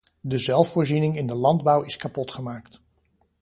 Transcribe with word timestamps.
De 0.21 0.37
zelfvoorziening 0.37 1.15
in 1.17 1.27
de 1.27 1.33
landbouw 1.35 1.81
is 1.81 1.97
kapotgemaakt. 1.97 2.81